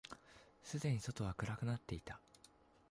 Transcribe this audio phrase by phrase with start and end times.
[0.63, 2.19] すでに外は暗くなっていた。